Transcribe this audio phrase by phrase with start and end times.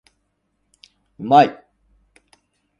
[1.19, 1.63] うまい